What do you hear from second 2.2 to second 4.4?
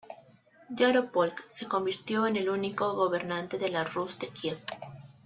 en el único gobernante de la Rus de